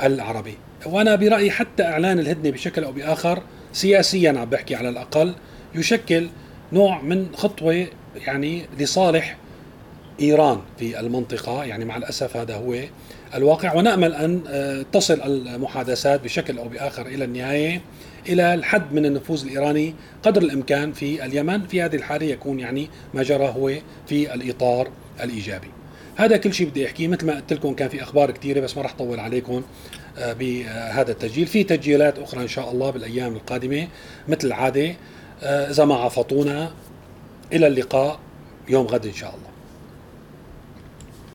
العربي. 0.02 0.54
وأنا 0.86 1.14
برأيي 1.16 1.50
حتى 1.50 1.82
إعلان 1.82 2.18
الهدنة 2.18 2.50
بشكل 2.50 2.84
أو 2.84 2.92
بآخر 2.92 3.42
سياسيا 3.72 4.30
عم 4.30 4.44
بحكي 4.44 4.74
على 4.74 4.88
الأقل 4.88 5.34
يشكل 5.74 6.28
نوع 6.72 7.02
من 7.02 7.26
خطوة 7.34 7.86
يعني 8.26 8.62
لصالح 8.78 9.36
إيران 10.22 10.60
في 10.78 11.00
المنطقة 11.00 11.64
يعني 11.64 11.84
مع 11.84 11.96
الأسف 11.96 12.36
هذا 12.36 12.54
هو 12.54 12.74
الواقع. 13.34 13.74
ونأمل 13.74 14.14
أن 14.14 14.40
آه، 14.48 14.84
تصل 14.92 15.20
المحادثات 15.24 16.24
بشكل 16.24 16.58
أو 16.58 16.68
بآخر 16.68 17.06
إلى 17.06 17.24
النهاية 17.24 17.80
إلى 18.28 18.54
الحد 18.54 18.92
من 18.92 19.06
النفوذ 19.06 19.42
الإيراني 19.44 19.94
قدر 20.22 20.42
الإمكان 20.42 20.92
في 20.92 21.24
اليمن. 21.24 21.66
في 21.66 21.82
هذه 21.82 21.96
الحالة 21.96 22.26
يكون 22.26 22.60
يعني 22.60 22.88
ما 23.14 23.22
جرى 23.22 23.44
هو 23.44 23.72
في 24.06 24.34
الإطار 24.34 24.88
الإيجابي. 25.22 25.68
هذا 26.16 26.36
كل 26.36 26.54
شيء 26.54 26.68
بدي 26.68 26.86
أحكيه. 26.86 27.08
مثل 27.08 27.26
ما 27.26 27.34
قلت 27.34 27.52
لكم 27.52 27.74
كان 27.74 27.88
في 27.88 28.02
أخبار 28.02 28.30
كثيرة 28.30 28.60
بس 28.60 28.76
ما 28.76 28.82
راح 28.82 28.94
أطول 28.94 29.20
عليكم 29.20 29.62
آه، 30.18 30.32
بهذا 30.32 31.12
التسجيل. 31.12 31.46
في 31.46 31.64
تسجيلات 31.64 32.18
أخرى 32.18 32.42
إن 32.42 32.48
شاء 32.48 32.72
الله 32.72 32.90
بالأيام 32.90 33.34
القادمة 33.34 33.88
مثل 34.28 34.46
العادة 34.46 34.94
آه، 35.42 35.70
إذا 35.70 35.84
ما 35.84 35.94
عفطونا 35.94 36.72
إلى 37.52 37.66
اللقاء 37.66 38.18
يوم 38.68 38.86
غد 38.86 39.06
إن 39.06 39.14
شاء 39.14 39.34
الله. 39.34 39.51